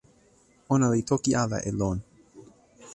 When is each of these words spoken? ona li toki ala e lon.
ona 0.73 0.87
li 0.93 1.01
toki 1.09 1.31
ala 1.43 1.57
e 1.69 1.71
lon. 1.79 1.97